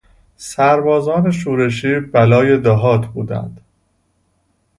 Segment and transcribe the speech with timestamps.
[0.37, 3.61] سربازان شورشی بلای دهات بودند.